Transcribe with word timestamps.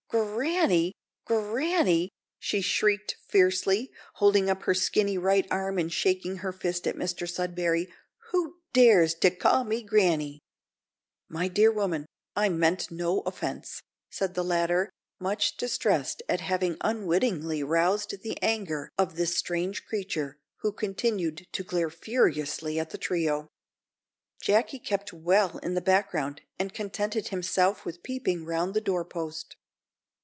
"Granny! 0.11 0.91
granny!" 1.23 2.11
she 2.37 2.59
shrieked 2.59 3.15
fiercely, 3.29 3.89
holding 4.15 4.49
up 4.49 4.63
her 4.63 4.73
skinny 4.73 5.17
right 5.17 5.47
arm 5.49 5.77
and 5.77 5.93
shaking 5.93 6.37
her 6.39 6.51
fist 6.51 6.85
at 6.85 6.97
Mr 6.97 7.25
Sudberry, 7.29 7.87
"who 8.31 8.57
dares 8.73 9.13
to 9.15 9.31
ca' 9.31 9.63
me 9.63 9.81
granny?" 9.81 10.41
"My 11.29 11.47
dear 11.47 11.71
woman, 11.71 12.05
I 12.35 12.49
meant 12.49 12.91
no 12.91 13.21
offence," 13.21 13.81
said 14.09 14.33
the 14.33 14.43
latter, 14.43 14.89
much 15.17 15.55
distressed 15.55 16.21
at 16.27 16.41
having 16.41 16.75
unwittingly 16.81 17.63
roused 17.63 18.21
the 18.21 18.37
anger 18.43 18.89
of 18.97 19.15
this 19.15 19.37
strange 19.37 19.85
creature, 19.85 20.37
who 20.57 20.73
continued 20.73 21.45
to 21.53 21.63
glare 21.63 21.89
furiously 21.91 22.77
at 22.77 22.89
the 22.89 22.97
trio. 22.97 23.47
Jacky 24.41 24.77
kept 24.79 25.13
well 25.13 25.57
in 25.59 25.73
the 25.75 25.79
background, 25.81 26.41
and 26.59 26.73
contented 26.73 27.29
himself 27.29 27.85
with 27.85 28.03
peeping 28.03 28.43
round 28.43 28.73
the 28.73 28.81
door 28.81 29.05
post. 29.05 29.55